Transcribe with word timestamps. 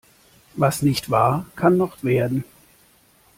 Was 0.55 0.81
nicht 0.81 1.11
war, 1.11 1.45
kann 1.55 1.77
noch 1.77 2.03
werden. 2.03 2.43